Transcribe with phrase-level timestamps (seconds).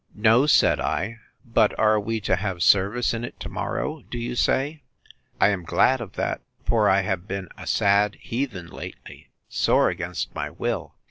[0.15, 4.35] No, said I; but are we to have service in it to morrow, do you
[4.35, 10.33] say?—I am glad of that; for I have been a sad heathen lately, sore against
[10.33, 10.95] my will!